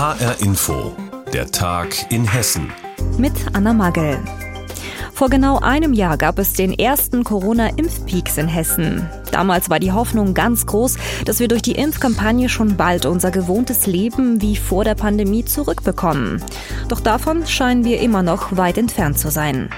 [0.00, 0.96] HR Info,
[1.30, 2.72] der Tag in Hessen.
[3.18, 4.18] Mit Anna Magel.
[5.12, 9.06] Vor genau einem Jahr gab es den ersten Corona-Impfpeaks in Hessen.
[9.30, 13.86] Damals war die Hoffnung ganz groß, dass wir durch die Impfkampagne schon bald unser gewohntes
[13.86, 16.42] Leben wie vor der Pandemie zurückbekommen.
[16.88, 19.68] Doch davon scheinen wir immer noch weit entfernt zu sein.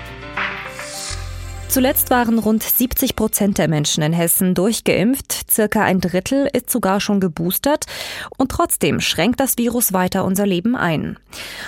[1.73, 7.01] Zuletzt waren rund 70 Prozent der Menschen in Hessen durchgeimpft, circa ein Drittel ist sogar
[7.01, 7.87] schon geboostert
[8.37, 11.19] und trotzdem schränkt das Virus weiter unser Leben ein.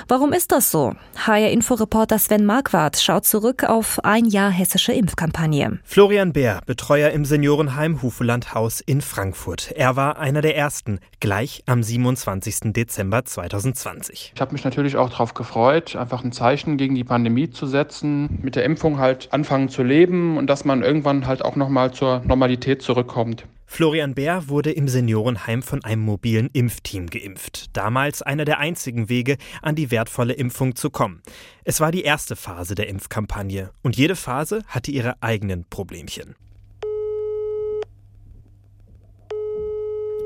[0.06, 0.94] Warum ist das so?
[1.24, 5.78] HR-Inforeporter Sven Marquardt schaut zurück auf ein Jahr hessische Impfkampagne.
[5.84, 9.72] Florian Bär, Betreuer im Seniorenheim Hufelandhaus in Frankfurt.
[9.74, 12.74] Er war einer der ersten, gleich am 27.
[12.74, 14.32] Dezember 2020.
[14.34, 18.40] Ich habe mich natürlich auch darauf gefreut, einfach ein Zeichen gegen die Pandemie zu setzen,
[18.42, 21.92] mit der Impfung halt anfangen zu leben leben und dass man irgendwann halt auch nochmal
[21.92, 23.46] zur Normalität zurückkommt.
[23.64, 27.76] Florian Bär wurde im Seniorenheim von einem mobilen Impfteam geimpft.
[27.76, 31.22] Damals einer der einzigen Wege, an die wertvolle Impfung zu kommen.
[31.64, 36.34] Es war die erste Phase der Impfkampagne und jede Phase hatte ihre eigenen Problemchen.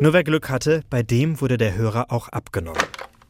[0.01, 2.83] Nur wer Glück hatte, bei dem wurde der Hörer auch abgenommen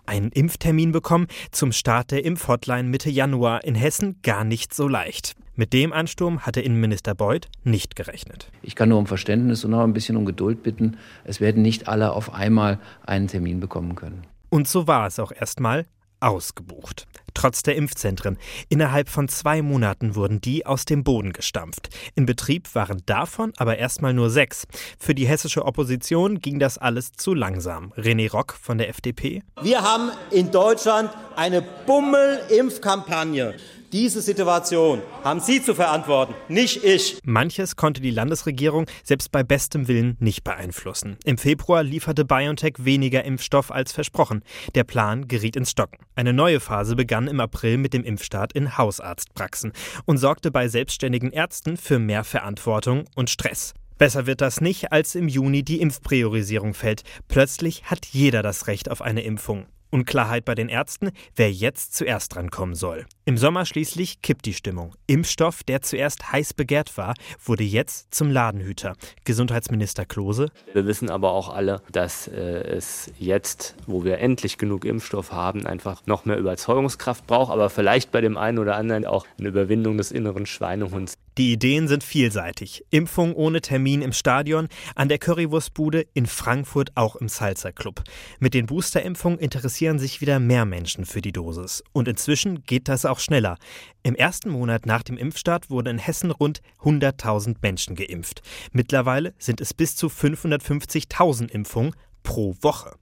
[0.08, 5.36] einen Impftermin bekommen zum Start der Impfhotline Mitte Januar in Hessen gar nicht so leicht.
[5.58, 8.48] Mit dem Ansturm hatte Innenminister Beuth nicht gerechnet.
[8.62, 10.98] Ich kann nur um Verständnis und auch ein bisschen um Geduld bitten.
[11.24, 14.22] Es werden nicht alle auf einmal einen Termin bekommen können.
[14.50, 15.86] Und so war es auch erstmal
[16.20, 17.08] ausgebucht.
[17.34, 18.38] Trotz der Impfzentren.
[18.68, 21.88] Innerhalb von zwei Monaten wurden die aus dem Boden gestampft.
[22.14, 24.64] In Betrieb waren davon aber erstmal nur sechs.
[24.96, 27.92] Für die hessische Opposition ging das alles zu langsam.
[27.96, 29.42] René Rock von der FDP.
[29.60, 33.56] Wir haben in Deutschland eine Bummel-Impfkampagne.
[33.92, 37.18] Diese Situation haben Sie zu verantworten, nicht ich.
[37.24, 41.16] Manches konnte die Landesregierung selbst bei bestem Willen nicht beeinflussen.
[41.24, 44.42] Im Februar lieferte BioNTech weniger Impfstoff als versprochen.
[44.74, 46.04] Der Plan geriet ins Stocken.
[46.16, 49.72] Eine neue Phase begann im April mit dem Impfstart in Hausarztpraxen
[50.04, 53.72] und sorgte bei selbstständigen Ärzten für mehr Verantwortung und Stress.
[53.96, 57.04] Besser wird das nicht, als im Juni die Impfpriorisierung fällt.
[57.26, 59.66] Plötzlich hat jeder das Recht auf eine Impfung.
[59.90, 63.06] Unklarheit bei den Ärzten, wer jetzt zuerst drankommen soll.
[63.28, 64.94] Im Sommer schließlich kippt die Stimmung.
[65.06, 67.12] Impfstoff, der zuerst heiß begehrt war,
[67.44, 68.96] wurde jetzt zum Ladenhüter.
[69.24, 70.48] Gesundheitsminister Klose.
[70.72, 75.66] Wir wissen aber auch alle, dass äh, es jetzt, wo wir endlich genug Impfstoff haben,
[75.66, 79.98] einfach noch mehr Überzeugungskraft braucht, aber vielleicht bei dem einen oder anderen auch eine Überwindung
[79.98, 81.18] des inneren Schweinehunds.
[81.38, 82.84] Die Ideen sind vielseitig.
[82.90, 84.66] Impfung ohne Termin im Stadion,
[84.96, 88.02] an der Currywurstbude, in Frankfurt auch im Salzer Club.
[88.40, 91.84] Mit den Boosterimpfungen interessieren sich wieder mehr Menschen für die Dosis.
[91.92, 93.56] Und inzwischen geht das auch schneller.
[94.02, 98.42] Im ersten Monat nach dem Impfstart wurden in Hessen rund 100.000 Menschen geimpft.
[98.72, 102.96] Mittlerweile sind es bis zu 550.000 Impfungen pro Woche.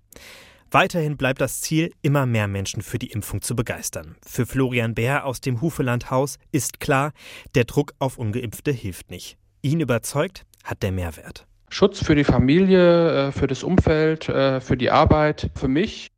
[0.71, 4.17] Weiterhin bleibt das Ziel, immer mehr Menschen für die Impfung zu begeistern.
[4.27, 7.13] Für Florian Bär aus dem Hufelandhaus ist klar,
[7.55, 9.39] der Druck auf ungeimpfte hilft nicht.
[9.63, 11.47] Ihn überzeugt hat der Mehrwert.
[11.71, 16.09] Schutz für die Familie, äh, für das Umfeld, äh, für die Arbeit, für mich.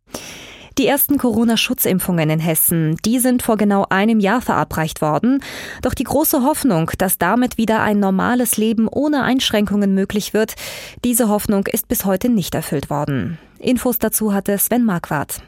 [0.79, 5.43] Die ersten Corona-Schutzimpfungen in Hessen, die sind vor genau einem Jahr verabreicht worden.
[5.83, 10.55] Doch die große Hoffnung, dass damit wieder ein normales Leben ohne Einschränkungen möglich wird,
[11.05, 13.39] diese Hoffnung ist bis heute nicht erfüllt worden.
[13.59, 15.43] Infos dazu hatte Sven Marquardt.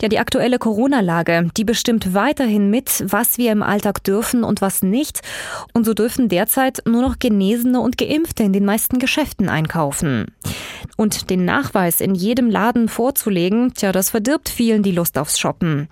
[0.00, 4.82] Ja, die aktuelle Corona-Lage, die bestimmt weiterhin mit, was wir im Alltag dürfen und was
[4.82, 5.20] nicht.
[5.74, 10.26] Und so dürfen derzeit nur noch Genesene und Geimpfte in den meisten Geschäften einkaufen.
[10.96, 15.88] Und den Nachweis in jedem Laden vorzulegen, tja, das verdirbt vielen die Lust aufs Shoppen.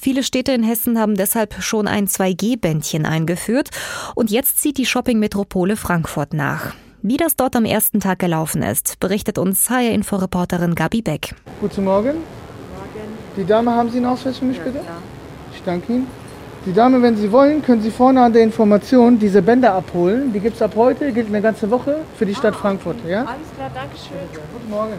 [0.00, 3.70] Viele Städte in Hessen haben deshalb schon ein 2G-Bändchen eingeführt.
[4.14, 6.74] Und jetzt zieht die Shopping-Metropole Frankfurt nach.
[7.02, 11.34] Wie das dort am ersten Tag gelaufen ist, berichtet uns HR-Info-Reporterin Gabi Beck.
[11.60, 12.16] Guten Morgen.
[13.36, 14.80] Die Dame, haben Sie einen Ausweis für mich ja, bitte?
[14.80, 15.02] Klar.
[15.54, 16.19] Ich danke Ihnen.
[16.66, 20.30] Die Dame, wenn Sie wollen, können Sie vorne an der Information diese Bänder abholen.
[20.34, 22.96] Die gibt es ab heute, gilt eine ganze Woche für die Stadt ah, Frankfurt.
[23.08, 23.20] Ja?
[23.20, 24.42] Alles klar, danke schön.
[24.52, 24.92] Guten Morgen.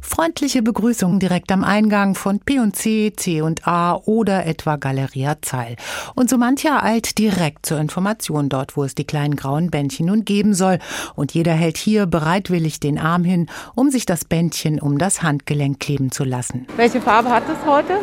[0.00, 5.74] Freundliche Begrüßung direkt am Eingang von P&C, C&A oder etwa Galeria Zeil.
[6.14, 10.24] Und so mancher eilt direkt zur Information dort, wo es die kleinen grauen Bändchen nun
[10.24, 10.78] geben soll.
[11.16, 15.80] Und jeder hält hier bereitwillig den Arm hin, um sich das Bändchen um das Handgelenk
[15.80, 16.68] kleben zu lassen.
[16.76, 17.94] Welche Farbe hat es heute?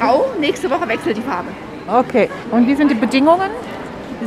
[0.00, 0.24] Grau.
[0.40, 1.50] Nächste Woche wechselt die Farbe.
[1.90, 2.30] Okay.
[2.52, 3.50] Und wie sind die Bedingungen?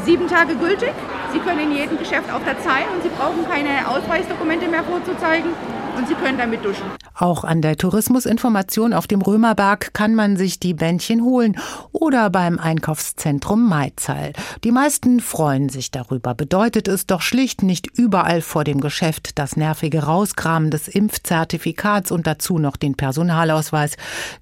[0.04, 0.92] Sieben Tage gültig.
[1.32, 5.52] Sie können in jedem Geschäft auch da zahlen und Sie brauchen keine Ausweisdokumente mehr vorzuzeigen.
[5.96, 7.03] und Sie können damit duschen.
[7.16, 11.58] Auch an der Tourismusinformation auf dem Römerberg kann man sich die Bändchen holen
[11.92, 14.34] oder beim Einkaufszentrum Maizal.
[14.64, 16.34] Die meisten freuen sich darüber.
[16.34, 22.26] Bedeutet es doch schlicht nicht überall vor dem Geschäft das nervige Rauskramen des Impfzertifikats und
[22.26, 23.96] dazu noch den Personalausweis.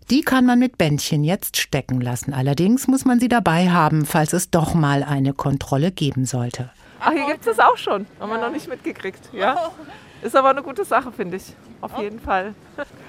[0.10, 2.34] Die kann man mit Bändchen jetzt stecken lassen.
[2.34, 6.70] Allerdings muss man sie dabei haben, falls es doch mal eine Kontrolle geben sollte.
[7.00, 8.06] Ach, hier gibt es das auch schon.
[8.20, 9.30] Haben wir noch nicht mitgekriegt.
[9.34, 9.72] Ja?
[10.22, 11.54] Ist aber eine gute Sache, finde ich.
[11.82, 12.54] Auf jeden Fall.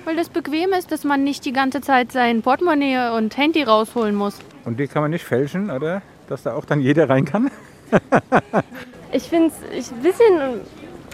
[0.05, 4.15] Weil das bequem ist, dass man nicht die ganze Zeit sein Portemonnaie und Handy rausholen
[4.15, 4.39] muss.
[4.65, 6.03] Und die kann man nicht fälschen, oder?
[6.29, 7.51] Dass da auch dann jeder rein kann?
[9.13, 10.61] ich finde es ein bisschen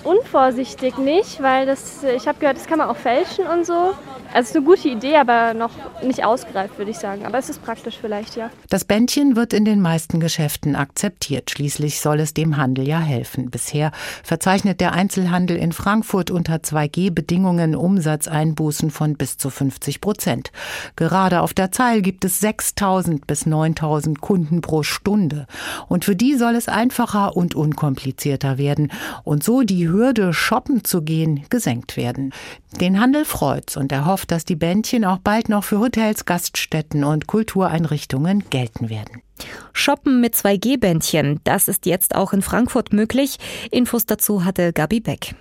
[0.05, 3.95] unvorsichtig nicht, weil das, ich habe gehört, das kann man auch fälschen und so.
[4.33, 5.71] Also es ist eine gute Idee, aber noch
[6.03, 7.25] nicht ausgereift, würde ich sagen.
[7.25, 8.51] Aber es ist praktisch vielleicht, ja.
[8.69, 11.51] Das Bändchen wird in den meisten Geschäften akzeptiert.
[11.51, 13.51] Schließlich soll es dem Handel ja helfen.
[13.51, 13.91] Bisher
[14.23, 20.53] verzeichnet der Einzelhandel in Frankfurt unter 2G-Bedingungen Umsatzeinbußen von bis zu 50 Prozent.
[20.97, 25.47] Gerade auf der Zeil gibt es 6000 bis 9000 Kunden pro Stunde.
[25.89, 28.93] Und für die soll es einfacher und unkomplizierter werden
[29.25, 32.33] und so die Hürde, shoppen zu gehen, gesenkt werden.
[32.81, 37.03] Den Handel freut's und er hofft, dass die Bändchen auch bald noch für Hotels, Gaststätten
[37.03, 39.23] und Kultureinrichtungen gelten werden.
[39.73, 43.39] Shoppen mit 2G-Bändchen, das ist jetzt auch in Frankfurt möglich.
[43.71, 45.35] Infos dazu hatte Gabi Beck.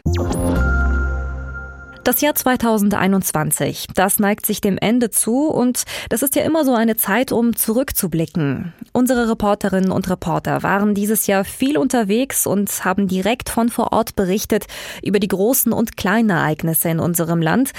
[2.07, 6.73] Das Jahr 2021, das neigt sich dem Ende zu und das ist ja immer so
[6.73, 8.71] eine Zeit, um zurückzublicken.
[8.93, 14.15] Unsere Reporterinnen und Reporter waren dieses Jahr viel unterwegs und haben direkt von vor Ort
[14.15, 14.67] berichtet
[15.03, 17.73] über die großen und kleinen Ereignisse in unserem Land.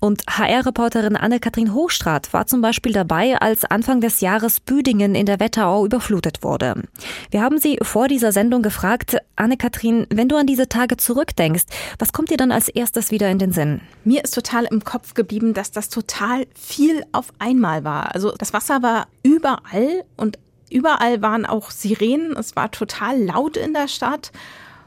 [0.00, 5.40] Und HR-Reporterin Anne-Kathrin Hochstrat war zum Beispiel dabei, als Anfang des Jahres Büdingen in der
[5.40, 6.84] Wetterau überflutet wurde.
[7.30, 11.64] Wir haben sie vor dieser Sendung gefragt, Anne-Kathrin, wenn du an diese Tage zurückdenkst,
[11.98, 13.73] was kommt dir dann als erstes wieder in den Sinn?
[14.04, 18.14] Mir ist total im Kopf geblieben, dass das total viel auf einmal war.
[18.14, 20.38] Also das Wasser war überall und
[20.70, 22.36] überall waren auch Sirenen.
[22.36, 24.32] Es war total laut in der Stadt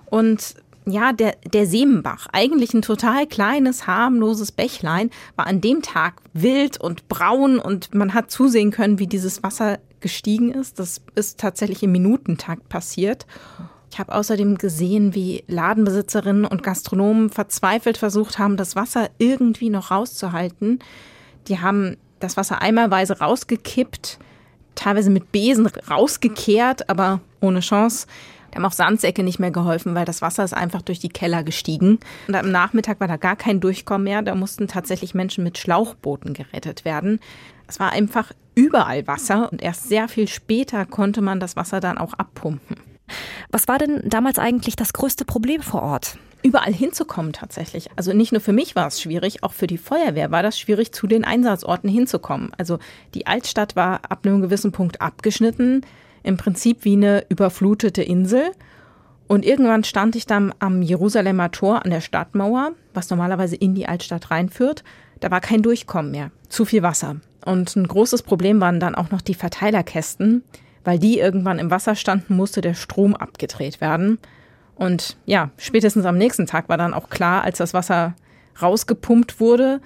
[0.06, 0.56] und
[0.88, 6.80] ja, der, der Seemenbach, eigentlich ein total kleines, harmloses Bächlein, war an dem Tag wild
[6.80, 10.80] und braun und man hat zusehen können, wie dieses Wasser gestiegen ist.
[10.80, 13.25] Das ist tatsächlich im Minutentakt passiert.
[13.98, 19.90] Ich habe außerdem gesehen, wie Ladenbesitzerinnen und Gastronomen verzweifelt versucht haben, das Wasser irgendwie noch
[19.90, 20.78] rauszuhalten.
[21.48, 24.20] Die haben das Wasser einmalweise rausgekippt,
[24.76, 28.06] teilweise mit Besen rausgekehrt, aber ohne Chance.
[28.52, 31.42] Die haben auch Sandsäcke nicht mehr geholfen, weil das Wasser ist einfach durch die Keller
[31.42, 31.98] gestiegen.
[32.28, 34.22] Und am Nachmittag war da gar kein Durchkommen mehr.
[34.22, 37.20] Da mussten tatsächlich Menschen mit Schlauchbooten gerettet werden.
[37.66, 41.98] Es war einfach überall Wasser und erst sehr viel später konnte man das Wasser dann
[41.98, 42.78] auch abpumpen.
[43.51, 46.18] Was war denn damals eigentlich das größte Problem vor Ort?
[46.44, 47.89] Überall hinzukommen tatsächlich.
[47.95, 50.92] Also nicht nur für mich war es schwierig, auch für die Feuerwehr war das schwierig,
[50.92, 52.51] zu den Einsatzorten hinzukommen.
[52.57, 52.80] Also
[53.13, 55.81] die Altstadt war ab einem gewissen Punkt abgeschnitten,
[56.24, 58.51] im Prinzip wie eine überflutete Insel.
[59.27, 63.88] Und irgendwann stand ich dann am Jerusalemer Tor an der Stadtmauer, was normalerweise in die
[63.88, 64.83] Altstadt reinführt.
[65.19, 67.18] Da war kein Durchkommen mehr, zu viel Wasser.
[67.44, 70.44] Und ein großes Problem waren dann auch noch die Verteilerkästen
[70.88, 74.19] weil die irgendwann im Wasser standen, musste der Strom abgedreht werden.
[74.74, 78.16] Und ja, spätestens am nächsten Tag war dann auch klar, als das Wasser
[78.62, 79.81] rausgepumpt wurde,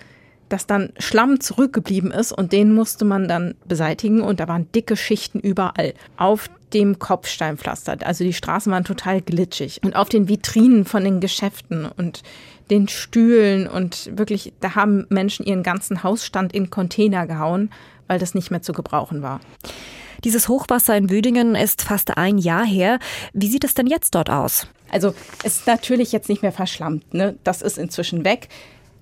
[0.47, 4.95] dass dann Schlamm zurückgeblieben ist und den musste man dann beseitigen und da waren dicke
[4.95, 5.95] Schichten überall.
[6.17, 7.97] Auf dem Kopfsteinpflaster.
[8.05, 12.21] Also die Straßen waren total glitschig und auf den Vitrinen von den Geschäften und
[12.69, 17.71] den Stühlen und wirklich, da haben Menschen ihren ganzen Hausstand in Container gehauen,
[18.11, 19.39] weil das nicht mehr zu gebrauchen war.
[20.25, 22.99] Dieses Hochwasser in Büdingen ist fast ein Jahr her.
[23.31, 24.67] Wie sieht es denn jetzt dort aus?
[24.91, 25.13] Also
[25.45, 27.13] es ist natürlich jetzt nicht mehr verschlammt.
[27.13, 27.37] Ne?
[27.45, 28.49] Das ist inzwischen weg.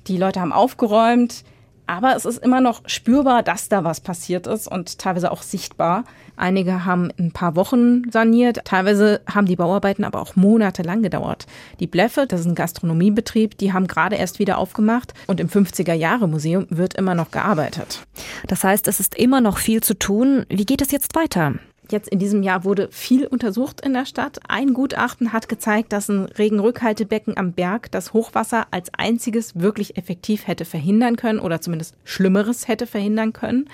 [0.05, 1.43] Die Leute haben aufgeräumt.
[1.89, 6.03] Aber es ist immer noch spürbar, dass da was passiert ist und teilweise auch sichtbar.
[6.37, 11.47] Einige haben ein paar Wochen saniert, teilweise haben die Bauarbeiten aber auch monatelang gedauert.
[11.79, 16.67] Die Bleffe, das ist ein Gastronomiebetrieb, die haben gerade erst wieder aufgemacht und im 50er-Jahre-Museum
[16.69, 18.05] wird immer noch gearbeitet.
[18.45, 20.45] Das heißt, es ist immer noch viel zu tun.
[20.47, 21.55] Wie geht es jetzt weiter?
[21.91, 24.39] Jetzt in diesem Jahr wurde viel untersucht in der Stadt.
[24.47, 30.45] Ein Gutachten hat gezeigt, dass ein Regenrückhaltebecken am Berg das Hochwasser als einziges wirklich effektiv
[30.45, 33.69] hätte verhindern können oder zumindest Schlimmeres hätte verhindern können.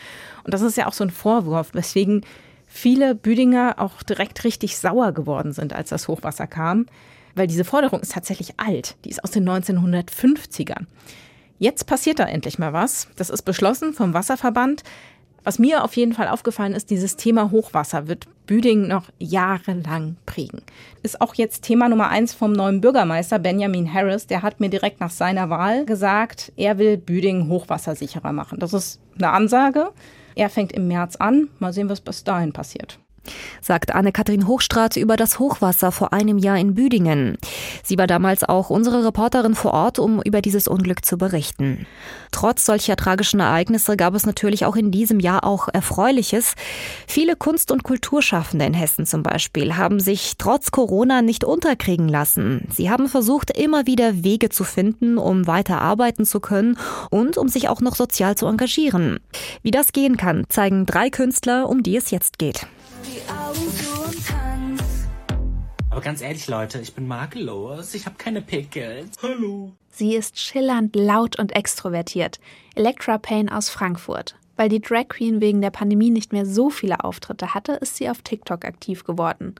[0.45, 2.21] Und das ist ja auch so ein Vorwurf, weswegen
[2.67, 6.85] viele Büdinger auch direkt richtig sauer geworden sind, als das Hochwasser kam.
[7.35, 8.95] Weil diese Forderung ist tatsächlich alt.
[9.03, 10.85] Die ist aus den 1950ern.
[11.57, 13.07] Jetzt passiert da endlich mal was.
[13.15, 14.83] Das ist beschlossen vom Wasserverband.
[15.45, 20.63] Was mir auf jeden Fall aufgefallen ist, dieses Thema Hochwasser wird Büdingen noch jahrelang prägen.
[21.03, 24.25] Ist auch jetzt Thema Nummer eins vom neuen Bürgermeister Benjamin Harris.
[24.25, 28.59] Der hat mir direkt nach seiner Wahl gesagt, er will Büdingen hochwassersicherer machen.
[28.59, 29.91] Das ist eine Ansage.
[30.33, 31.49] Er fängt im März an.
[31.59, 32.99] Mal sehen, was bis dahin passiert
[33.61, 37.37] sagt Anne-Kathrin Hochstrat über das Hochwasser vor einem Jahr in Büdingen.
[37.83, 41.85] Sie war damals auch unsere Reporterin vor Ort, um über dieses Unglück zu berichten.
[42.31, 46.55] Trotz solcher tragischen Ereignisse gab es natürlich auch in diesem Jahr auch Erfreuliches.
[47.07, 52.67] Viele Kunst- und Kulturschaffende in Hessen zum Beispiel haben sich trotz Corona nicht unterkriegen lassen.
[52.71, 56.77] Sie haben versucht, immer wieder Wege zu finden, um weiter arbeiten zu können
[57.09, 59.19] und um sich auch noch sozial zu engagieren.
[59.61, 62.67] Wie das gehen kann, zeigen drei Künstler, um die es jetzt geht.
[65.89, 67.93] Aber ganz ehrlich, Leute, ich bin makellos.
[67.93, 69.05] Ich habe keine Pickel.
[69.23, 69.71] Hallo.
[69.89, 72.41] Sie ist schillernd, laut und extrovertiert.
[72.75, 74.35] Electra Payne aus Frankfurt.
[74.57, 78.09] Weil die Drag Queen wegen der Pandemie nicht mehr so viele Auftritte hatte, ist sie
[78.09, 79.55] auf TikTok aktiv geworden.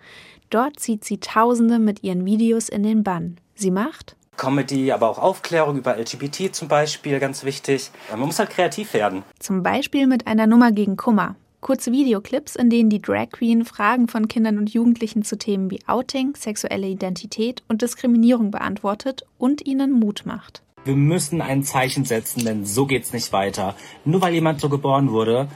[0.50, 3.38] Dort zieht sie Tausende mit ihren Videos in den Bann.
[3.56, 7.92] Sie macht Comedy, aber auch Aufklärung über LGBT zum Beispiel, ganz wichtig.
[8.12, 9.24] Man muss halt kreativ werden.
[9.40, 11.36] Zum Beispiel mit einer Nummer gegen Kummer.
[11.66, 15.80] Kurze Videoclips, in denen die Drag Queen Fragen von Kindern und Jugendlichen zu Themen wie
[15.88, 20.62] Outing, sexuelle Identität und Diskriminierung beantwortet und ihnen Mut macht.
[20.84, 23.74] Wir müssen ein Zeichen setzen, denn so geht's nicht weiter.
[24.06, 25.48] Nur weil jemand so geboren wurde,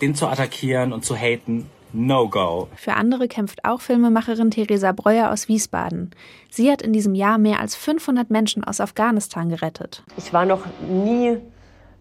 [0.00, 2.68] den zu attackieren und zu haten, No go.
[2.74, 6.12] Für andere kämpft auch Filmemacherin Theresa Breuer aus Wiesbaden.
[6.48, 10.02] Sie hat in diesem Jahr mehr als 500 Menschen aus Afghanistan gerettet.
[10.16, 11.36] Ich war noch nie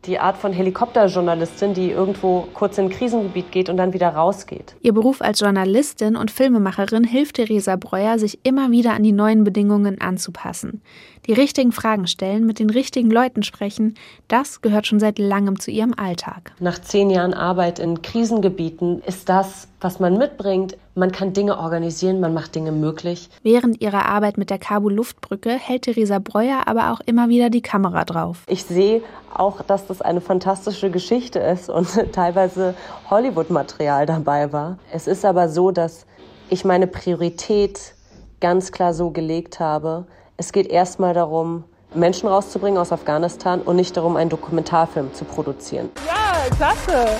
[0.05, 4.75] die Art von Helikopterjournalistin, die irgendwo kurz in ein Krisengebiet geht und dann wieder rausgeht.
[4.81, 9.43] Ihr Beruf als Journalistin und Filmemacherin hilft Theresa Breuer, sich immer wieder an die neuen
[9.43, 10.81] Bedingungen anzupassen.
[11.25, 13.95] Die richtigen Fragen stellen, mit den richtigen Leuten sprechen,
[14.27, 16.53] das gehört schon seit langem zu ihrem Alltag.
[16.59, 20.77] Nach zehn Jahren Arbeit in Krisengebieten ist das, was man mitbringt.
[20.95, 23.29] Man kann Dinge organisieren, man macht Dinge möglich.
[23.43, 28.05] Während ihrer Arbeit mit der Kabul-Luftbrücke hält Theresa Breuer aber auch immer wieder die Kamera
[28.05, 28.43] drauf.
[28.47, 29.01] Ich sehe
[29.33, 32.73] auch, dass das eine fantastische Geschichte ist und teilweise
[33.09, 34.79] Hollywood-Material dabei war.
[34.91, 36.05] Es ist aber so, dass
[36.49, 37.93] ich meine Priorität
[38.39, 40.05] ganz klar so gelegt habe,
[40.37, 41.63] es geht erstmal darum,
[41.93, 45.89] Menschen rauszubringen aus Afghanistan und nicht darum, einen Dokumentarfilm zu produzieren.
[46.05, 47.17] Ja, klasse.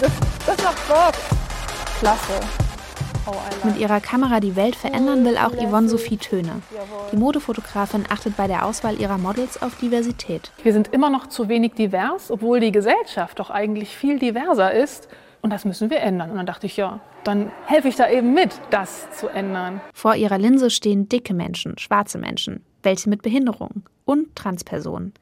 [0.00, 0.12] Das,
[0.46, 1.14] das macht Bock.
[1.98, 2.40] Klasse.
[3.62, 6.60] Mit ihrer Kamera die Welt verändern will auch Yvonne Sophie Töne.
[7.10, 10.52] Die Modefotografin achtet bei der Auswahl ihrer Models auf Diversität.
[10.62, 15.08] Wir sind immer noch zu wenig divers, obwohl die Gesellschaft doch eigentlich viel diverser ist.
[15.44, 16.30] Und das müssen wir ändern.
[16.30, 19.82] Und dann dachte ich, ja, dann helfe ich da eben mit, das zu ändern.
[19.92, 25.12] Vor ihrer Linse stehen dicke Menschen, schwarze Menschen, welche mit Behinderung und Transpersonen.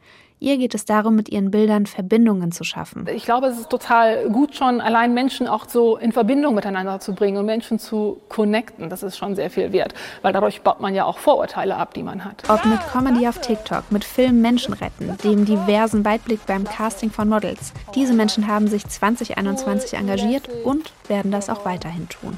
[0.43, 3.07] Ihr geht es darum, mit ihren Bildern Verbindungen zu schaffen.
[3.15, 7.15] Ich glaube, es ist total gut schon, allein Menschen auch so in Verbindung miteinander zu
[7.15, 8.91] bringen und Menschen zu connecten.
[8.91, 12.03] Das ist schon sehr viel wert, weil dadurch baut man ja auch Vorurteile ab, die
[12.03, 12.43] man hat.
[12.49, 17.29] Ob mit Comedy auf TikTok, mit Film Menschen retten, dem diversen Weitblick beim Casting von
[17.29, 17.73] Models.
[17.95, 22.37] Diese Menschen haben sich 2021 engagiert und werden das auch weiterhin tun.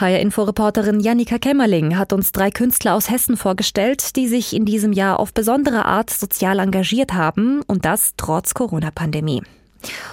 [0.00, 5.18] HR-Info-Reporterin Jannika Kämmerling hat uns drei Künstler aus Hessen vorgestellt, die sich in diesem Jahr
[5.18, 9.42] auf besondere Art sozial engagiert haben und das trotz Corona-Pandemie.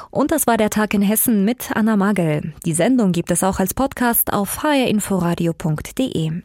[0.10, 2.54] Und das war der Tag in Hessen mit Anna Magel.
[2.66, 6.42] Die Sendung gibt es auch als Podcast auf hrinforadio.de.